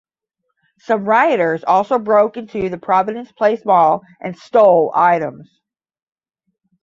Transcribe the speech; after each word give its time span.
Some 0.79 1.05
rioters 1.05 1.63
also 1.63 1.99
broke 1.99 2.35
into 2.35 2.69
the 2.69 2.79
Providence 2.79 3.31
Place 3.31 3.63
Mall 3.63 4.01
and 4.19 4.35
stole 4.35 4.91
items. 4.95 5.61